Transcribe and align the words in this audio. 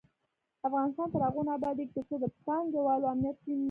افغانستان 0.67 1.07
تر 1.13 1.19
هغو 1.27 1.41
نه 1.47 1.51
ابادیږي، 1.57 1.93
ترڅو 1.95 2.15
د 2.23 2.25
پانګه 2.45 2.79
والو 2.87 3.11
امنیت 3.13 3.37
ټینګ 3.43 3.57
نشي. 3.57 3.59